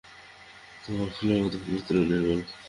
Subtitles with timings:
[0.83, 2.39] তোমরা ফুলের মত পবিত্র ও নির্মল।